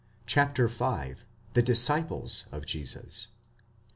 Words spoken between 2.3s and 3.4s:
OF JESUS.